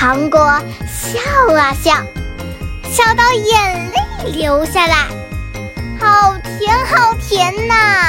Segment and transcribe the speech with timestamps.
[0.00, 0.40] 糖果
[0.88, 1.20] 笑
[1.54, 1.92] 啊笑
[2.90, 5.08] 笑到眼泪流下来。
[6.00, 7.99] 好甜好甜呐！